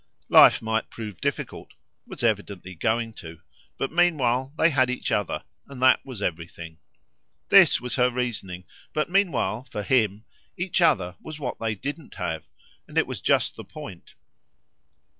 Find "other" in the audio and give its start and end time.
5.11-5.43, 10.81-11.17